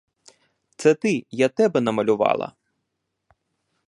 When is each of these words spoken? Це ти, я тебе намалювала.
Це 0.75 0.93
ти, 0.95 1.25
я 1.31 1.49
тебе 1.49 1.81
намалювала. 1.81 2.53